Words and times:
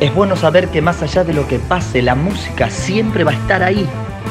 Es 0.00 0.14
bueno 0.14 0.36
saber 0.36 0.68
que 0.68 0.80
más 0.80 1.02
allá 1.02 1.24
de 1.24 1.32
lo 1.32 1.48
que 1.48 1.58
pase, 1.58 2.02
la 2.02 2.14
música 2.14 2.70
siempre 2.70 3.24
va 3.24 3.32
a 3.32 3.34
estar 3.34 3.64
ahí, 3.64 3.84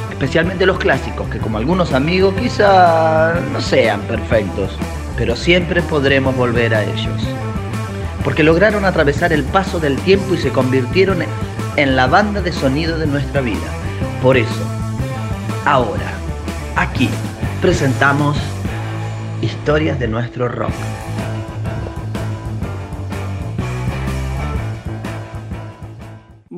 especialmente 0.09 0.65
los 0.65 0.77
clásicos, 0.77 1.27
que 1.27 1.39
como 1.39 1.57
algunos 1.57 1.91
amigos 1.91 2.35
quizá 2.39 3.33
no 3.51 3.59
sean 3.59 3.99
perfectos, 4.01 4.71
pero 5.17 5.35
siempre 5.35 5.81
podremos 5.81 6.37
volver 6.37 6.73
a 6.73 6.85
ellos. 6.85 7.21
Porque 8.23 8.43
lograron 8.43 8.85
atravesar 8.85 9.33
el 9.33 9.43
paso 9.43 9.77
del 9.77 9.97
tiempo 9.97 10.35
y 10.35 10.37
se 10.37 10.51
convirtieron 10.51 11.19
en 11.75 11.95
la 11.97 12.07
banda 12.07 12.41
de 12.41 12.53
sonido 12.53 12.97
de 12.97 13.07
nuestra 13.07 13.41
vida. 13.41 13.67
Por 14.21 14.37
eso, 14.37 14.63
ahora, 15.65 16.13
aquí, 16.77 17.09
presentamos 17.61 18.37
historias 19.41 19.99
de 19.99 20.07
nuestro 20.07 20.47
rock. 20.47 20.71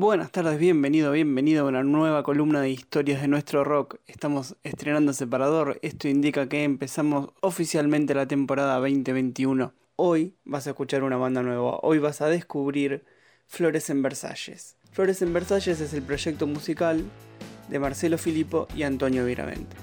Buenas 0.09 0.31
tardes, 0.31 0.57
bienvenido, 0.57 1.11
bienvenido 1.11 1.63
a 1.63 1.69
una 1.69 1.83
nueva 1.83 2.23
columna 2.23 2.61
de 2.61 2.71
historias 2.71 3.21
de 3.21 3.27
nuestro 3.27 3.63
rock. 3.63 3.97
Estamos 4.07 4.55
estrenando 4.63 5.13
separador, 5.13 5.77
esto 5.83 6.07
indica 6.07 6.49
que 6.49 6.63
empezamos 6.63 7.29
oficialmente 7.41 8.15
la 8.15 8.27
temporada 8.27 8.79
2021. 8.79 9.71
Hoy 9.97 10.33
vas 10.45 10.65
a 10.65 10.71
escuchar 10.71 11.03
una 11.03 11.17
banda 11.17 11.43
nueva, 11.43 11.77
hoy 11.83 11.99
vas 11.99 12.21
a 12.21 12.27
descubrir 12.27 13.05
Flores 13.45 13.91
en 13.91 14.01
Versalles. 14.01 14.77
Flores 14.93 15.21
en 15.21 15.31
Versalles 15.31 15.79
es 15.79 15.93
el 15.93 16.01
proyecto 16.01 16.47
musical 16.47 17.03
de 17.69 17.77
Marcelo 17.77 18.17
Filippo 18.17 18.67
y 18.75 18.81
Antonio 18.81 19.23
Viravente. 19.27 19.77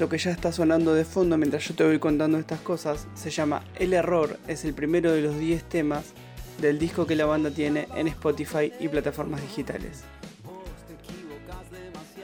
Lo 0.00 0.08
que 0.08 0.18
ya 0.18 0.32
está 0.32 0.50
sonando 0.50 0.92
de 0.92 1.04
fondo 1.04 1.38
mientras 1.38 1.68
yo 1.68 1.76
te 1.76 1.84
voy 1.84 2.00
contando 2.00 2.36
estas 2.38 2.58
cosas 2.62 3.06
se 3.14 3.30
llama 3.30 3.62
El 3.76 3.92
Error, 3.92 4.40
es 4.48 4.64
el 4.64 4.74
primero 4.74 5.12
de 5.12 5.22
los 5.22 5.38
10 5.38 5.62
temas 5.68 6.14
del 6.60 6.78
disco 6.78 7.06
que 7.06 7.16
la 7.16 7.26
banda 7.26 7.50
tiene 7.50 7.88
en 7.96 8.08
Spotify 8.08 8.72
y 8.80 8.88
plataformas 8.88 9.42
digitales. 9.42 10.04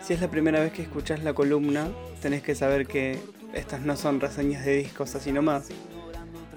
Si 0.02 0.14
es 0.14 0.20
la 0.20 0.30
primera 0.30 0.60
vez 0.60 0.72
que 0.72 0.82
escuchas 0.82 1.22
la 1.22 1.34
columna, 1.34 1.88
tenés 2.20 2.42
que 2.42 2.54
saber 2.54 2.86
que 2.86 3.18
estas 3.54 3.80
no 3.82 3.96
son 3.96 4.20
reseñas 4.20 4.64
de 4.64 4.76
discos 4.76 5.14
así 5.14 5.32
nomás. 5.32 5.68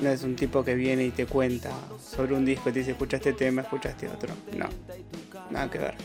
No 0.01 0.09
es 0.09 0.23
un 0.23 0.35
tipo 0.35 0.63
que 0.63 0.75
viene 0.75 1.05
y 1.05 1.11
te 1.11 1.25
cuenta 1.25 1.71
sobre 1.99 2.35
un 2.35 2.45
disco 2.45 2.69
y 2.69 2.73
te 2.73 2.79
dice 2.79 2.91
escucha 2.91 3.17
este 3.17 3.33
tema, 3.33 3.61
escucha 3.61 3.89
este 3.89 4.07
otro. 4.07 4.33
No, 4.57 4.67
nada 5.51 5.69
que 5.69 5.77
ver. 5.77 5.95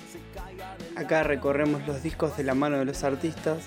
Acá 0.97 1.23
recorremos 1.23 1.87
los 1.87 2.03
discos 2.03 2.37
de 2.37 2.45
la 2.45 2.55
mano 2.55 2.79
de 2.79 2.85
los 2.85 3.03
artistas 3.03 3.65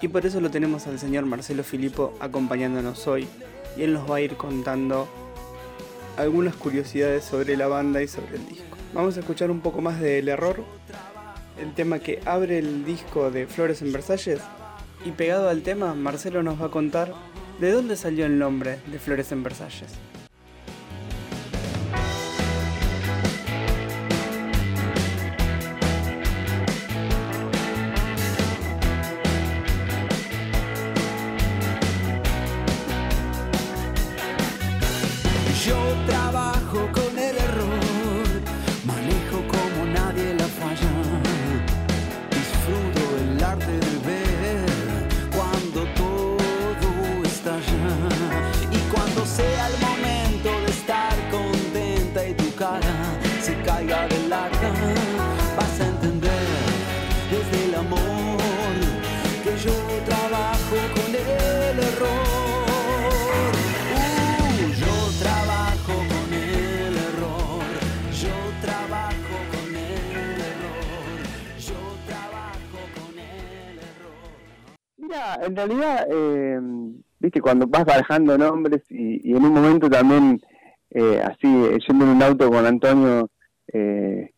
y 0.00 0.08
por 0.08 0.24
eso 0.24 0.40
lo 0.40 0.50
tenemos 0.50 0.86
al 0.86 0.98
señor 0.98 1.26
Marcelo 1.26 1.64
Filippo 1.64 2.14
acompañándonos 2.20 3.06
hoy 3.06 3.26
y 3.76 3.82
él 3.82 3.92
nos 3.92 4.10
va 4.10 4.16
a 4.16 4.20
ir 4.20 4.36
contando 4.36 5.08
algunas 6.16 6.54
curiosidades 6.54 7.24
sobre 7.24 7.56
la 7.56 7.66
banda 7.66 8.02
y 8.02 8.08
sobre 8.08 8.36
el 8.36 8.46
disco. 8.48 8.76
Vamos 8.92 9.16
a 9.16 9.20
escuchar 9.20 9.50
un 9.50 9.60
poco 9.60 9.80
más 9.80 10.00
de 10.00 10.18
El 10.18 10.28
Error, 10.28 10.64
el 11.60 11.74
tema 11.74 11.98
que 11.98 12.20
abre 12.26 12.58
el 12.58 12.84
disco 12.84 13.30
de 13.30 13.46
Flores 13.46 13.82
en 13.82 13.92
Versalles. 13.92 14.40
Y 15.04 15.10
pegado 15.10 15.48
al 15.48 15.62
tema, 15.62 15.94
Marcelo 15.94 16.42
nos 16.42 16.60
va 16.60 16.66
a 16.66 16.70
contar 16.70 17.12
de 17.60 17.72
dónde 17.72 17.96
salió 17.96 18.26
el 18.26 18.38
nombre 18.38 18.78
de 18.86 18.98
Flores 18.98 19.32
en 19.32 19.42
Versalles. 19.42 19.92
En 75.46 75.56
realidad, 75.56 76.06
eh, 76.10 76.60
viste, 77.18 77.40
cuando 77.40 77.66
vas 77.66 77.84
barajando 77.84 78.36
nombres 78.38 78.82
y, 78.90 79.32
en 79.32 79.44
un 79.44 79.52
momento 79.52 79.88
también, 79.88 80.40
eh, 80.90 81.20
así, 81.22 81.48
yendo 81.86 82.04
en 82.04 82.10
un 82.10 82.22
auto 82.22 82.50
con 82.50 82.66
Antonio, 82.66 83.30
eh, 83.72 84.30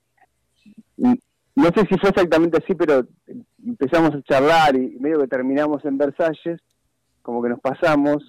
no 0.96 1.68
sé 1.74 1.86
si 1.88 1.98
fue 1.98 2.10
exactamente 2.10 2.58
así, 2.62 2.74
pero 2.74 3.06
empezamos 3.64 4.14
a 4.14 4.22
charlar 4.22 4.76
y 4.76 4.96
medio 5.00 5.20
que 5.20 5.28
terminamos 5.28 5.84
en 5.84 5.98
Versalles, 5.98 6.60
como 7.22 7.42
que 7.42 7.48
nos 7.48 7.60
pasamos, 7.60 8.22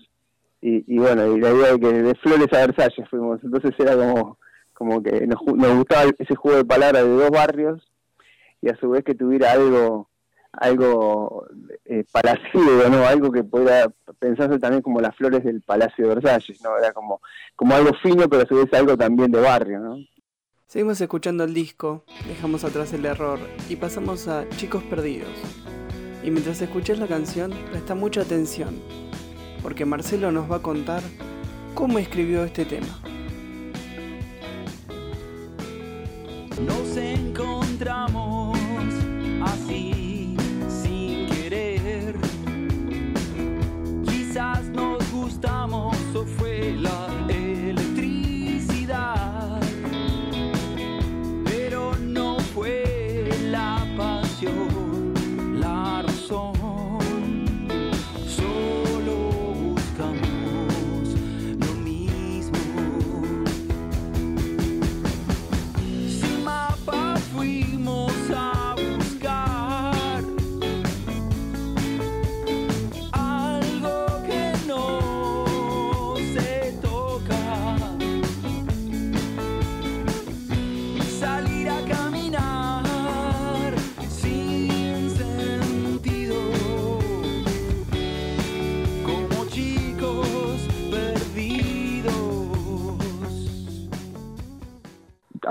y, 0.59 0.97
bueno, 0.97 1.35
y 1.35 1.39
la 1.39 1.51
idea 1.51 1.73
de 1.73 1.79
que 1.79 1.93
de 1.93 2.15
Flores 2.15 2.51
a 2.51 2.65
Versalles 2.65 3.07
fuimos, 3.09 3.41
entonces 3.43 3.71
era 3.77 3.95
como, 3.95 4.37
como 4.73 5.03
que 5.03 5.25
nos, 5.27 5.39
nos 5.45 5.77
gustaba 5.77 6.11
ese 6.17 6.35
juego 6.35 6.57
de 6.57 6.65
palabras 6.65 7.03
de 7.03 7.09
dos 7.09 7.29
barrios, 7.29 7.91
y 8.61 8.69
a 8.69 8.75
su 8.77 8.89
vez 8.89 9.03
que 9.03 9.13
tuviera 9.13 9.51
algo 9.51 10.09
algo 10.51 11.45
eh, 11.85 12.03
palacio, 12.11 12.89
¿no? 12.89 13.05
Algo 13.05 13.31
que 13.31 13.43
pueda 13.43 13.91
pensarse 14.19 14.59
también 14.59 14.81
como 14.81 15.01
las 15.01 15.15
flores 15.15 15.43
del 15.43 15.61
Palacio 15.61 16.07
de 16.07 16.15
Versalles, 16.15 16.61
¿no? 16.61 16.77
Era 16.77 16.93
como, 16.93 17.21
como 17.55 17.75
algo 17.75 17.91
fino, 18.01 18.27
pero 18.29 18.43
a 18.43 18.47
su 18.47 18.55
vez 18.55 18.73
algo 18.73 18.97
también 18.97 19.31
de 19.31 19.39
barrio, 19.39 19.79
¿no? 19.79 19.97
Seguimos 20.67 20.99
escuchando 20.99 21.45
el 21.45 21.53
disco, 21.53 22.03
dejamos 22.27 22.65
atrás 22.65 22.91
el 22.91 23.05
error 23.05 23.39
y 23.69 23.77
pasamos 23.77 24.27
a 24.27 24.47
Chicos 24.49 24.83
Perdidos. 24.83 25.29
Y 26.23 26.31
mientras 26.31 26.61
escuches 26.61 26.99
la 26.99 27.07
canción, 27.07 27.53
presta 27.71 27.95
mucha 27.95 28.21
atención, 28.21 28.81
porque 29.63 29.85
Marcelo 29.85 30.29
nos 30.31 30.51
va 30.51 30.57
a 30.57 30.61
contar 30.61 31.01
cómo 31.73 31.99
escribió 31.99 32.43
este 32.43 32.65
tema. 32.65 32.99
Nos 36.65 36.97
encontramos 36.97 38.57
así 39.41 39.96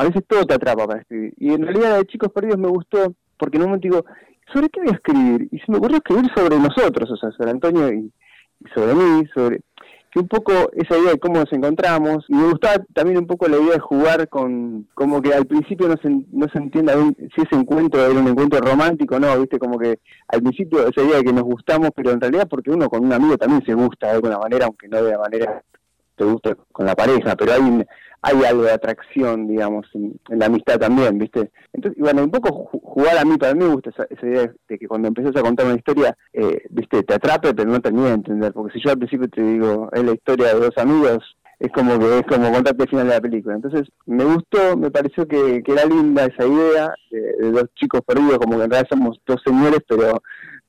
veces 0.07 0.25
todo 0.27 0.45
te 0.45 0.55
atrapa 0.55 0.87
para 0.87 1.01
escribir. 1.01 1.35
Y 1.39 1.53
en 1.53 1.63
realidad 1.63 1.91
la 1.91 1.99
de 1.99 2.07
Chicos 2.07 2.33
Perdidos 2.33 2.59
me 2.59 2.69
gustó 2.69 3.15
porque 3.39 3.57
en 3.57 3.65
un 3.65 3.69
momento 3.71 3.89
digo, 3.89 4.05
¿sobre 4.53 4.69
qué 4.69 4.81
voy 4.81 4.91
a 4.91 4.97
escribir? 4.97 5.49
Y 5.51 5.59
se 5.59 5.71
me 5.71 5.79
ocurrió 5.79 5.99
escribir 5.99 6.31
sobre 6.35 6.59
nosotros, 6.59 7.11
o 7.11 7.17
sea, 7.17 7.31
sobre 7.33 7.51
Antonio 7.51 7.93
y, 7.93 8.13
sobre 8.75 8.95
mí, 8.95 9.27
sobre 9.35 9.61
que 10.11 10.21
un 10.21 10.29
poco 10.29 10.53
esa 10.73 10.97
idea 10.97 11.13
de 11.13 11.19
cómo 11.19 11.41
nos 11.41 11.53
encontramos. 11.53 12.25
Y 12.29 12.35
me 12.35 12.49
gustaba 12.49 12.83
también 12.95 13.19
un 13.19 13.27
poco 13.27 13.49
la 13.49 13.59
idea 13.59 13.75
de 13.75 13.81
jugar 13.81 14.29
con, 14.29 14.87
como 14.95 15.21
que 15.21 15.35
al 15.35 15.47
principio 15.47 15.89
no 15.89 15.97
se, 16.01 16.09
no 16.09 16.47
se 16.51 16.59
entienda 16.59 16.95
si 17.35 17.43
ese 17.43 17.55
encuentro 17.55 18.01
era 18.01 18.19
un 18.19 18.29
encuentro 18.29 18.61
romántico 18.61 19.19
no, 19.21 19.39
viste, 19.39 19.59
como 19.59 19.79
que 19.79 19.99
al 20.29 20.43
principio 20.43 20.89
esa 20.89 21.03
idea 21.03 21.19
de 21.19 21.25
que 21.25 21.33
nos 21.33 21.43
gustamos, 21.43 21.91
pero 21.95 22.13
en 22.13 22.21
realidad 22.21 22.49
porque 22.49 22.71
uno 22.71 22.89
con 22.89 23.05
un 23.05 23.13
amigo 23.13 23.37
también 23.37 23.63
se 23.67 23.75
gusta 23.75 24.07
de 24.07 24.15
alguna 24.15 24.39
manera, 24.39 24.67
aunque 24.67 24.89
no 24.89 25.03
de 25.03 25.13
la 25.13 25.19
manera 25.19 25.63
te 26.17 26.25
gusta 26.25 26.57
con 26.73 26.87
la 26.87 26.95
pareja, 26.95 27.37
pero 27.37 27.53
hay 27.53 27.85
hay 28.27 28.43
algo 28.45 28.65
de 28.65 28.73
atracción, 28.73 29.47
digamos, 29.47 29.87
en, 29.95 30.19
la 30.29 30.47
amistad 30.47 30.79
también, 30.79 31.17
¿viste? 31.17 31.53
Entonces, 31.73 31.97
y 31.97 32.03
bueno, 32.03 32.25
un 32.25 32.31
poco 32.33 32.49
ju- 32.73 32.81
jugar 32.83 33.17
a 33.19 33.25
mí, 33.25 33.37
para 33.37 33.55
mí 33.55 33.65
me 33.65 33.73
gusta 33.73 33.91
esa, 33.91 34.05
esa 34.11 34.27
idea 34.27 34.53
de 34.69 34.79
que 34.79 34.89
cuando 34.89 35.07
empezás 35.07 35.37
a 35.37 35.43
contar 35.43 35.67
una 35.67 35.77
historia, 35.77 36.17
eh, 36.33 36.63
¿viste? 36.71 37.05
Te 37.05 37.15
atrape, 37.15 37.55
pero 37.55 37.71
no 37.71 37.81
termine 37.81 38.09
de 38.09 38.15
entender, 38.15 38.53
porque 38.53 38.73
si 38.73 38.85
yo 38.85 38.91
al 38.91 38.99
principio 38.99 39.29
te 39.29 39.41
digo, 39.41 39.89
es 39.93 40.03
la 40.03 40.13
historia 40.13 40.49
de 40.49 40.61
dos 40.61 40.77
amigos, 40.77 41.37
es 41.61 41.71
como 41.71 41.99
que 42.01 42.19
es 42.19 42.27
como 42.27 42.53
contarte 42.53 42.83
el 42.83 42.89
final 42.91 43.07
de 43.07 43.15
la 43.15 43.21
película. 43.21 43.55
Entonces, 43.55 43.89
me 44.07 44.25
gustó, 44.25 44.77
me 44.77 44.91
pareció 44.91 45.27
que, 45.29 45.63
que 45.63 45.73
era 45.73 45.85
linda 45.85 46.25
esa 46.27 46.47
idea 46.47 46.93
de, 47.13 47.21
de 47.21 47.53
dos 47.53 47.67
chicos 47.77 48.01
perdidos, 48.05 48.39
como 48.39 48.59
que 48.59 48.65
en 48.65 48.71
realidad 48.71 48.89
somos 48.91 49.19
dos 49.25 49.41
señores, 49.47 49.81
pero, 49.89 50.21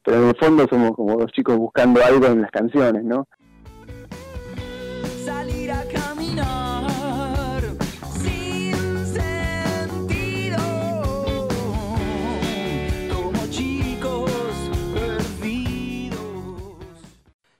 pero 0.06 0.22
en 0.22 0.28
el 0.30 0.36
fondo 0.38 0.68
somos 0.70 0.92
como 0.92 1.18
dos 1.18 1.32
chicos 1.32 1.58
buscando 1.58 2.06
algo 2.06 2.28
en 2.28 2.44
las 2.44 2.52
canciones, 2.52 3.04
¿no? 3.04 3.28
salir 5.26 5.72
a 5.72 5.84
caminar 5.92 6.67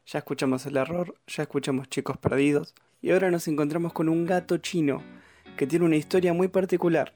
Ya 0.10 0.20
escuchamos 0.20 0.66
el 0.66 0.78
error, 0.78 1.16
ya 1.28 1.44
escuchamos 1.44 1.90
chicos 1.90 2.16
perdidos 2.18 2.74
y 3.02 3.12
ahora 3.12 3.30
nos 3.30 3.46
encontramos 3.50 3.92
con 3.92 4.08
un 4.08 4.26
gato 4.26 4.58
chino 4.58 5.04
que 5.58 5.68
tiene 5.68 5.84
una 5.84 5.98
historia 5.98 6.32
muy 6.32 6.48
particular 6.48 7.12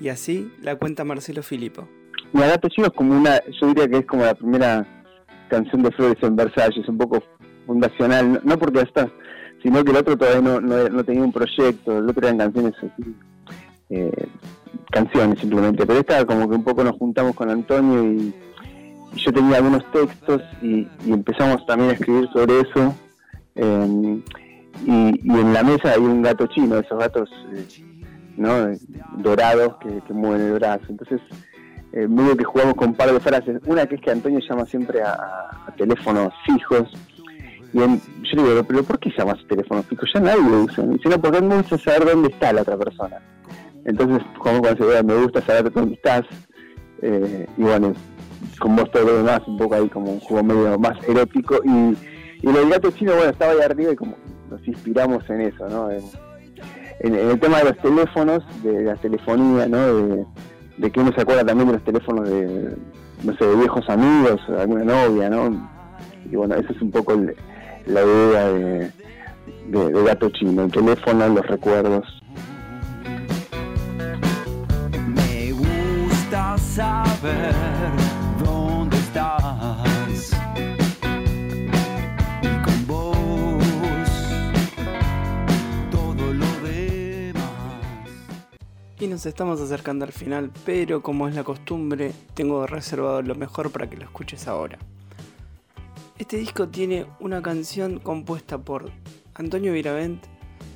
y 0.00 0.08
así 0.08 0.52
la 0.60 0.74
cuenta 0.74 1.04
Marcelo 1.04 1.44
Filipo. 1.44 1.86
Mi 2.32 2.40
gato 2.40 2.68
chino 2.68 2.88
es 2.88 2.94
como 2.94 3.16
una, 3.16 3.40
yo 3.60 3.68
diría 3.68 3.86
que 3.86 3.98
es 3.98 4.06
como 4.06 4.24
la 4.24 4.34
primera 4.34 4.84
canción 5.50 5.84
de 5.84 5.92
Flores 5.92 6.20
en 6.20 6.34
Versalles, 6.34 6.88
un 6.88 6.98
poco 6.98 7.22
fundacional, 7.64 8.32
no, 8.32 8.40
no 8.42 8.58
porque 8.58 8.80
estás, 8.80 9.06
sino 9.62 9.84
que 9.84 9.92
el 9.92 9.98
otro 9.98 10.18
todavía 10.18 10.40
no, 10.60 11.04
tenía 11.04 11.22
un 11.22 11.32
proyecto, 11.32 11.98
el 11.98 12.10
otro 12.10 12.26
eran 12.26 12.38
canciones 12.38 12.74
así, 12.78 13.14
eh, 13.90 14.26
canciones 14.90 15.38
simplemente, 15.38 15.86
pero 15.86 16.00
esta 16.00 16.26
como 16.26 16.48
que 16.50 16.56
un 16.56 16.64
poco 16.64 16.82
nos 16.82 16.96
juntamos 16.98 17.36
con 17.36 17.50
Antonio 17.50 18.02
y 18.02 18.34
yo 19.16 19.32
tenía 19.32 19.56
algunos 19.58 19.90
textos 19.92 20.42
y, 20.60 20.88
y 21.04 21.12
empezamos 21.12 21.64
también 21.66 21.90
a 21.90 21.92
escribir 21.94 22.28
sobre 22.32 22.60
eso. 22.60 22.94
eh, 23.54 24.22
y, 24.86 25.30
en 25.30 25.52
la 25.52 25.62
mesa 25.62 25.92
hay 25.92 26.00
un 26.00 26.22
gato 26.22 26.46
chino, 26.46 26.78
esos 26.78 26.98
gatos 26.98 27.30
eh, 27.52 27.66
¿no? 28.36 28.70
Dorados 29.18 29.76
que, 29.76 30.12
mueven 30.12 30.46
el 30.48 30.54
brazo. 30.54 30.84
Entonces, 30.88 31.20
eh, 31.92 32.08
medio 32.08 32.36
que 32.36 32.44
jugamos 32.44 32.74
con 32.74 32.88
un 32.88 32.94
par 32.94 33.12
de 33.12 33.20
frases. 33.20 33.60
Una 33.66 33.86
que 33.86 33.96
es 33.96 34.00
que 34.00 34.10
Antonio 34.10 34.40
llama 34.48 34.66
siempre 34.66 35.02
a, 35.02 35.12
a 35.66 35.74
teléfonos 35.76 36.32
fijos. 36.46 36.90
Y 37.72 37.78
yo 37.78 37.86
le 38.36 38.50
digo, 38.50 38.64
pero 38.64 38.82
¿por 38.82 38.98
qué 38.98 39.10
llamas 39.16 39.38
teléfonos 39.48 39.86
fijos? 39.86 40.10
Ya 40.14 40.20
nadie 40.20 40.42
lo 40.42 40.62
usa. 40.62 40.84
Me 40.84 40.94
dice, 40.94 41.08
no, 41.08 41.20
porque 41.20 41.40
me 41.40 41.56
gusta 41.56 41.78
saber 41.78 42.08
dónde 42.08 42.28
está 42.28 42.52
la 42.52 42.62
otra 42.62 42.76
persona. 42.76 43.18
Entonces, 43.84 44.22
jugamos 44.36 44.62
con 44.62 44.74
esa 44.76 44.84
idea, 44.84 45.02
me 45.02 45.14
gusta 45.14 45.42
saber 45.42 45.72
dónde 45.72 45.94
estás. 45.94 46.22
Eh, 47.02 47.46
y 47.56 47.62
bueno, 47.62 47.94
con 48.58 48.76
vos 48.76 48.90
todo 48.90 49.04
lo 49.04 49.16
demás, 49.18 49.40
un 49.46 49.56
poco 49.58 49.74
ahí 49.74 49.88
como 49.88 50.12
un 50.12 50.20
juego 50.20 50.42
medio 50.44 50.78
más 50.78 50.96
erótico. 51.08 51.60
Y, 51.64 51.96
y 52.42 52.48
el 52.48 52.68
gato 52.70 52.90
chino, 52.90 53.12
bueno, 53.14 53.30
estaba 53.30 53.52
ahí 53.52 53.60
arriba 53.60 53.92
y 53.92 53.96
como 53.96 54.16
nos 54.50 54.66
inspiramos 54.66 55.28
en 55.30 55.40
eso, 55.42 55.68
¿no? 55.68 55.90
En, 55.90 56.02
el 57.00 57.40
tema 57.40 57.58
de 57.58 57.64
los 57.64 57.78
teléfonos, 57.78 58.44
de 58.62 58.82
la 58.84 58.94
telefonía, 58.96 59.66
¿no? 59.66 59.94
De, 59.94 60.24
de 60.78 60.90
que 60.90 61.00
uno 61.00 61.12
se 61.14 61.22
acuerda 61.22 61.44
también 61.44 61.68
de 61.68 61.74
los 61.74 61.84
teléfonos 61.84 62.28
de, 62.28 62.76
no 63.24 63.36
sé, 63.36 63.44
de 63.44 63.56
viejos 63.56 63.88
amigos, 63.88 64.40
alguna 64.58 64.84
novia, 64.84 65.28
¿no? 65.28 65.68
Y 66.30 66.36
bueno, 66.36 66.54
esa 66.54 66.72
es 66.72 66.80
un 66.80 66.90
poco 66.92 67.14
el- 67.14 67.34
la 67.86 68.02
idea 68.02 68.44
de, 68.52 68.90
de, 69.68 69.88
de 69.92 70.04
Gato 70.04 70.30
Chino, 70.30 70.62
el 70.62 70.70
teléfono, 70.70 71.28
los 71.28 71.44
recuerdos. 71.46 72.06
Me 75.08 75.52
gusta 75.52 76.56
saber 76.58 77.52
nos 89.22 89.26
estamos 89.28 89.60
acercando 89.60 90.04
al 90.04 90.10
final, 90.10 90.50
pero 90.66 91.00
como 91.00 91.28
es 91.28 91.36
la 91.36 91.44
costumbre, 91.44 92.12
tengo 92.34 92.66
reservado 92.66 93.22
lo 93.22 93.36
mejor 93.36 93.70
para 93.70 93.88
que 93.88 93.96
lo 93.96 94.02
escuches 94.02 94.48
ahora. 94.48 94.80
Este 96.18 96.38
disco 96.38 96.66
tiene 96.66 97.06
una 97.20 97.40
canción 97.40 98.00
compuesta 98.00 98.58
por 98.58 98.90
Antonio 99.34 99.72
Viravent, 99.74 100.24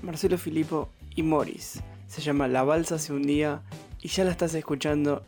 Marcelo 0.03 0.39
Filipo 0.39 0.91
y 1.17 1.25
Morris. 1.25 1.83
Se 2.07 2.21
llama 2.21 2.47
La 2.47 2.63
balsa 2.63 2.95
hace 2.95 3.13
un 3.13 3.25
día 3.25 3.63
y 4.01 4.07
ya 4.07 4.23
la 4.23 4.31
estás 4.31 4.55
escuchando. 4.55 5.25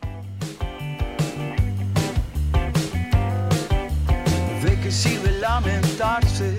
¿De 4.63 4.81
qué 4.81 4.93
sirve 4.93 5.33
lamentarse 5.41 6.57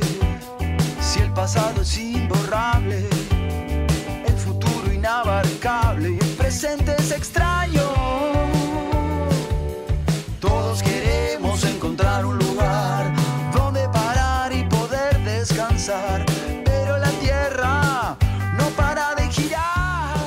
si 0.99 1.21
el 1.21 1.31
pasado 1.31 1.83
es 1.83 1.97
imborrable? 1.97 3.07
Inabarcable 4.99 6.28
presente 6.49 6.95
es. 6.97 7.31
Todos 10.39 10.81
queremos 10.81 11.63
encontrar 11.63 12.25
un 12.25 12.39
lugar 12.39 13.13
donde 13.53 13.87
parar 13.89 14.51
y 14.51 14.63
poder 14.63 15.23
descansar, 15.23 16.25
pero 16.65 16.97
la 16.97 17.11
tierra 17.19 18.17
no 18.57 18.67
para 18.75 19.13
de 19.13 19.27
girar. 19.29 20.17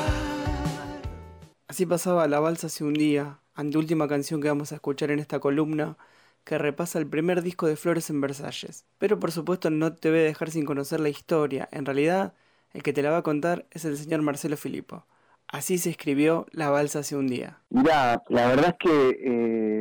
Así 1.66 1.86
pasaba 1.86 2.28
La 2.28 2.38
balsa 2.38 2.69
hace 2.69 2.84
un 2.84 2.94
día, 2.94 3.40
anteúltima 3.54 4.06
canción 4.06 4.40
que 4.40 4.46
vamos 4.46 4.70
a 4.70 4.76
escuchar 4.76 5.10
en 5.10 5.19
esta 5.19 5.40
columna, 5.40 5.96
que 6.44 6.56
repasa 6.56 7.00
el 7.00 7.08
primer 7.08 7.42
disco 7.42 7.66
de 7.66 7.74
Flores 7.74 8.10
en 8.10 8.20
Versalles. 8.20 8.84
Pero 8.98 9.19
por 9.19 9.32
supuesto 9.32 9.70
no 9.70 9.92
te 9.92 10.10
voy 10.10 10.20
a 10.20 10.22
dejar 10.22 10.52
sin 10.52 10.66
conocer 10.66 11.00
la 11.00 11.08
historia, 11.08 11.69
en 11.72 11.84
realidad 11.84 12.34
el 12.74 12.84
que 12.84 12.92
te 12.92 13.02
la 13.02 13.10
va 13.10 13.19
a 13.19 13.22
contar 13.22 13.66
es 13.72 13.84
el 13.84 13.98
señor 13.98 14.22
Marcelo 14.22 14.56
Filipo. 14.56 15.04
Así 15.52 15.78
se 15.78 15.90
escribió 15.90 16.46
La 16.52 16.70
balsa 16.70 17.00
hace 17.00 17.14
un 17.14 17.28
día. 17.28 17.58
Mira, 17.70 18.22
la 18.28 18.49
verdad 18.49 18.75
es 18.81 18.90
que 18.90 19.19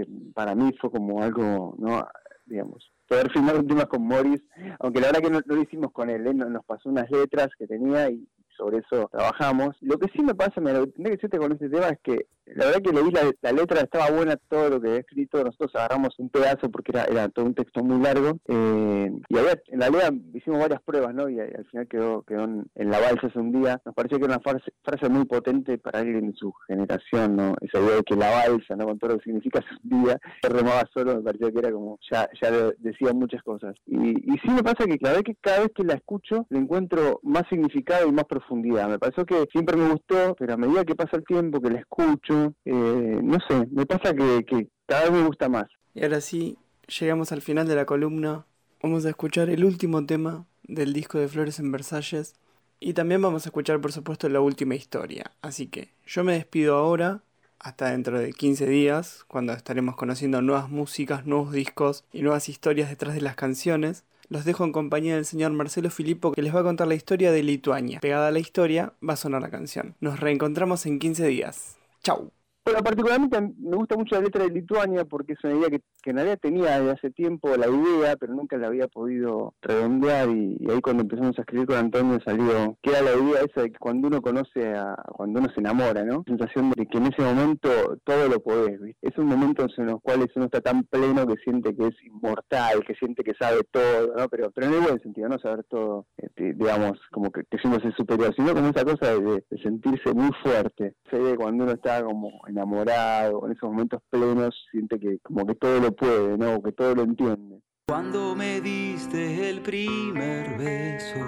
eh, 0.02 0.06
para 0.36 0.54
mí 0.54 0.72
fue 0.80 0.92
como 0.92 1.24
algo, 1.24 1.76
¿no? 1.80 2.06
Digamos, 2.46 2.92
poder 3.08 3.32
firmar 3.32 3.56
un 3.58 3.68
tema 3.68 3.86
con 3.86 4.04
Morris, 4.04 4.42
aunque 4.80 5.00
la 5.00 5.08
verdad 5.08 5.22
que 5.22 5.30
no, 5.30 5.40
lo 5.46 5.62
hicimos 5.62 5.92
con 5.94 6.10
él, 6.10 6.24
no- 6.36 6.50
nos 6.50 6.66
pasó 6.66 6.90
unas 6.90 7.10
letras 7.10 7.48
que 7.58 7.66
tenía 7.68 8.10
y 8.10 8.28
sobre 8.58 8.80
eso 8.80 9.08
trabajamos. 9.12 9.76
Lo 9.82 9.98
que 9.98 10.12
sí 10.14 10.22
me 10.22 10.36
pasa, 10.36 10.60
mira, 10.60 10.80
lo 10.80 10.92
que 10.92 11.02
decirte 11.04 11.38
con 11.38 11.54
este 11.54 11.70
tema 11.70 11.88
es 11.88 12.00
que 12.04 12.28
la 12.46 12.66
verdad 12.66 12.82
que 12.82 12.92
leí 12.92 13.12
la, 13.12 13.32
la 13.42 13.52
letra, 13.52 13.82
estaba 13.82 14.10
buena 14.12 14.36
todo 14.50 14.70
lo 14.70 14.82
que 14.82 14.88
había 14.90 15.00
escrito, 15.02 15.44
nosotros 15.44 15.72
agarramos 15.76 16.18
un 16.20 16.30
pedazo 16.30 16.70
porque 16.70 16.92
era, 16.92 17.06
era 17.06 17.30
todo 17.30 17.46
un 17.46 17.56
texto 17.56 17.84
muy 17.84 18.02
largo, 18.04 18.40
eh, 18.48 19.12
y 19.30 19.38
había, 19.38 19.60
en 19.68 19.80
la 19.80 19.90
realidad 19.90 20.14
hicimos 20.34 20.60
varias 20.60 20.82
pruebas, 20.82 21.14
¿no? 21.14 21.30
Y, 21.30 21.40
al 21.40 21.52
al 21.62 21.66
final 21.66 21.88
quedó, 21.88 22.24
quedó 22.24 22.44
en, 22.46 22.66
en 22.76 22.90
la 22.92 23.00
balsa 23.00 23.28
hace 23.28 23.40
un 23.40 23.52
día. 23.52 23.80
Nos 23.86 23.96
pareció 23.96 24.18
que 24.18 24.26
era 24.26 24.36
una 24.36 24.44
frase, 24.44 24.72
frase 24.84 25.10
muy 25.10 25.26
potente 25.26 25.78
para 25.78 26.00
alguien 26.00 26.32
de 26.32 26.36
su 26.38 26.52
generación, 26.68 27.36
¿no? 27.36 27.54
Esa 27.62 27.80
idea 27.80 27.96
de 27.98 28.04
que 28.04 28.16
la 28.16 28.30
balsa, 28.32 28.76
¿no? 28.76 28.86
Con 28.86 29.00
todo 29.00 29.12
lo 29.12 29.18
que 29.20 29.26
significa 29.26 29.60
hace 29.60 29.70
un 29.92 30.04
día, 30.04 30.20
se 30.42 30.50
remaba 30.50 30.84
solo, 30.94 31.16
me 31.16 31.22
pareció 31.22 31.52
que 31.54 31.60
era 31.60 31.72
como, 31.72 32.00
ya, 32.12 32.28
ya 32.42 32.52
de- 32.52 32.76
decía 32.80 33.14
muchas 33.14 33.44
cosas. 33.44 33.76
Y, 33.86 33.98
y 34.34 34.38
sí 34.40 34.50
me 34.50 34.64
pasa 34.64 34.86
que 34.86 34.98
la 35.00 35.10
verdad 35.10 35.24
que 35.24 35.36
cada 35.42 35.60
vez 35.60 35.70
que 35.76 35.84
la 35.84 35.94
escucho 35.94 36.46
le 36.50 36.60
encuentro 36.60 37.20
más 37.24 37.44
significado 37.50 38.08
y 38.08 38.12
más 38.12 38.26
profundidad. 38.26 38.90
Me 38.90 39.00
pareció 39.00 39.26
que 39.26 39.46
siempre 39.52 39.78
me 39.78 39.90
gustó, 39.90 40.36
pero 40.38 40.54
a 40.54 40.58
medida 40.58 40.84
que 40.86 40.96
pasa 40.96 41.18
el 41.18 41.24
tiempo, 41.26 41.62
que 41.62 41.70
la 41.70 41.80
escucho, 41.80 42.41
eh, 42.66 43.20
no 43.24 43.38
sé, 43.48 43.68
me 43.72 43.86
pasa 43.86 44.14
que, 44.14 44.44
que 44.46 44.68
cada 44.86 45.04
vez 45.04 45.12
me 45.12 45.26
gusta 45.26 45.50
más. 45.50 45.68
Y 45.94 46.04
ahora 46.04 46.22
sí, 46.22 46.58
llegamos 47.00 47.32
al 47.32 47.42
final 47.42 47.68
de 47.68 47.76
la 47.76 47.86
columna. 47.86 48.46
Vamos 48.82 49.06
a 49.06 49.10
escuchar 49.10 49.50
el 49.50 49.64
último 49.64 50.06
tema 50.06 50.46
del 50.64 50.94
disco 50.94 51.20
de 51.20 51.28
Flores 51.28 51.60
en 51.60 51.72
Versalles. 51.72 52.36
Y 52.80 52.94
también 52.94 53.22
vamos 53.22 53.46
a 53.46 53.50
escuchar, 53.50 53.80
por 53.80 53.92
supuesto, 53.92 54.28
la 54.28 54.42
última 54.42 54.76
historia. 54.76 55.32
Así 55.42 55.68
que 55.68 55.90
yo 56.06 56.24
me 56.24 56.34
despido 56.34 56.76
ahora, 56.76 57.22
hasta 57.60 57.92
dentro 57.92 58.20
de 58.20 58.34
15 58.34 58.66
días, 58.66 59.24
cuando 59.28 59.54
estaremos 59.54 59.96
conociendo 59.96 60.42
nuevas 60.42 60.70
músicas, 60.70 61.28
nuevos 61.28 61.52
discos 61.52 62.06
y 62.12 62.24
nuevas 62.24 62.50
historias 62.50 62.90
detrás 62.90 63.14
de 63.14 63.22
las 63.22 63.36
canciones. 63.36 64.04
Los 64.30 64.46
dejo 64.46 64.64
en 64.64 64.72
compañía 64.72 65.16
del 65.16 65.26
señor 65.26 65.52
Marcelo 65.52 65.90
Filippo 65.90 66.32
que 66.32 66.42
les 66.42 66.56
va 66.56 66.62
a 66.62 66.64
contar 66.64 66.88
la 66.88 66.96
historia 66.96 67.32
de 67.32 67.44
Lituania. 67.44 68.00
Pegada 68.00 68.30
a 68.30 68.32
la 68.32 68.40
historia 68.40 68.94
va 69.08 69.14
a 69.14 69.18
sonar 69.18 69.42
la 69.42 69.52
canción. 69.52 69.96
Nos 70.00 70.20
reencontramos 70.20 70.86
en 70.86 71.00
15 71.00 71.28
días. 71.28 71.78
Chau. 72.04 72.32
Bueno, 72.64 72.84
particularmente 72.84 73.42
me 73.42 73.76
gusta 73.76 73.98
mucho 73.98 74.14
la 74.14 74.22
letra 74.22 74.44
de 74.44 74.52
Lituania 74.52 75.04
porque 75.04 75.34
es 75.34 75.44
una 75.44 75.56
idea 75.56 75.70
que, 75.72 75.82
que 76.04 76.12
en 76.12 76.18
realidad 76.18 76.40
tenía 76.40 76.80
desde 76.80 76.92
hace 76.92 77.10
tiempo 77.10 77.50
la 77.58 77.68
idea, 77.68 78.16
pero 78.18 78.36
nunca 78.36 78.56
la 78.56 78.68
había 78.68 78.88
podido 78.88 79.56
redondear 79.64 80.30
y, 80.30 80.60
ahí 80.70 80.80
cuando 80.80 81.02
empezamos 81.02 81.36
a 81.40 81.42
escribir 81.42 81.66
con 81.66 81.78
Antonio 81.78 82.20
salió 82.24 82.78
que 82.84 82.92
era 82.92 83.02
la 83.02 83.14
idea 83.16 83.42
esa 83.42 83.64
de 83.64 83.72
que 83.72 83.80
cuando 83.80 84.10
uno 84.10 84.22
conoce 84.22 84.76
a, 84.76 84.96
cuando 85.12 85.40
uno 85.40 85.50
se 85.52 85.60
enamora, 85.60 86.04
¿no? 86.04 86.24
La 86.28 86.38
sensación 86.38 86.70
de 86.70 86.86
que 86.86 87.00
en 87.00 87.08
ese 87.08 87.24
momento 87.24 87.98
todo 88.04 88.30
lo 88.30 88.40
podés, 88.40 88.80
¿viste? 88.80 89.08
Es 89.08 89.18
un 89.18 89.26
momento 89.26 89.66
en 89.76 89.86
los 89.88 90.00
cuales 90.00 90.28
uno 90.36 90.46
está 90.46 90.62
tan 90.62 90.84
pleno 90.84 91.26
que 91.26 91.42
siente 91.44 91.76
que 91.76 91.88
es 91.88 92.04
inmortal, 92.04 92.86
que 92.86 92.94
siente 92.94 93.24
que 93.24 93.34
sabe 93.40 93.64
todo, 93.72 94.14
¿no? 94.16 94.30
Pero, 94.30 94.52
pero 94.52 94.68
en 94.68 94.74
el 94.76 94.82
buen 94.82 95.02
sentido, 95.02 95.30
no 95.30 95.40
saber 95.40 95.64
todo, 95.64 96.06
este, 96.16 96.54
digamos, 96.54 97.00
como 97.12 97.32
que, 97.32 97.42
que 97.50 97.58
es 97.58 97.96
superior, 97.98 98.36
sino 98.36 98.54
como 98.54 98.68
esa 98.68 98.86
cosa 98.86 99.20
de, 99.20 99.44
sentirse 99.64 100.14
muy 100.14 100.30
fuerte. 100.44 100.94
Ve 101.20 101.36
cuando 101.36 101.64
uno 101.66 101.74
está 101.74 102.04
como 102.04 102.42
enamorado, 102.48 103.46
en 103.46 103.52
esos 103.52 103.70
momentos 103.70 104.02
plenos, 104.10 104.56
siente 104.72 105.00
que 105.00 105.20
como 105.20 105.46
que 105.46 105.56
todo 105.56 105.80
lo 105.80 105.92
puede, 105.96 106.38
¿no? 106.38 106.62
Que 106.62 106.72
todo 106.72 106.96
lo 106.96 107.04
entiende. 107.04 107.62
Cuando 107.88 108.36
me 108.36 108.62
diste 108.62 109.50
el 109.50 109.62
primer 109.62 110.58
beso, 110.58 111.20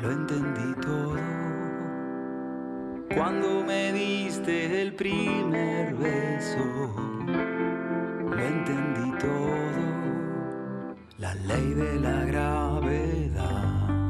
lo 0.00 0.10
entendí 0.10 0.80
todo. 0.82 1.16
Cuando 3.14 3.64
me 3.64 3.92
diste 3.92 4.82
el 4.82 4.94
primer 4.94 5.94
beso, 5.94 6.94
lo 8.30 8.38
entendí 8.38 9.18
todo. 9.18 9.52
La 11.18 11.34
ley 11.34 11.74
de 11.74 12.00
la 12.00 12.24
gravedad, 12.24 14.01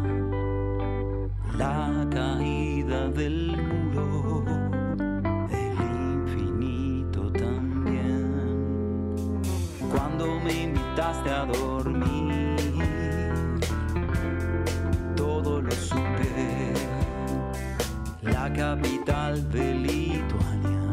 capital 18.76 19.50
de 19.50 19.74
Lituania, 19.74 20.90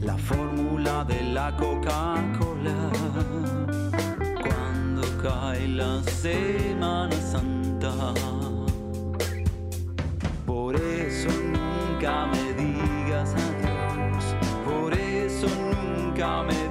la 0.00 0.16
fórmula 0.16 1.04
de 1.04 1.22
la 1.22 1.54
Coca-Cola. 1.54 2.90
Cuando 4.42 5.02
cae 5.22 5.68
la 5.68 6.02
Semana 6.04 7.12
Santa, 7.32 7.92
por 10.46 10.76
eso 10.76 11.28
nunca 11.56 12.26
me 12.32 12.44
digas 12.54 13.34
adiós, 13.34 14.24
por 14.64 14.94
eso 14.94 15.48
nunca 15.48 16.42
me 16.42 16.65